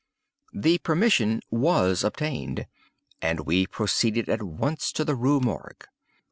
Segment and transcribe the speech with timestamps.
[0.51, 2.65] The permission was obtained,
[3.21, 5.85] and we proceeded at once to the Rue Morgue.